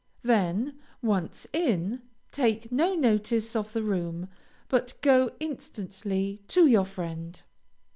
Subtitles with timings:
[0.23, 2.01] Then, once in,
[2.31, 4.29] take no notice of the room,
[4.67, 7.39] but go instantly to your friend.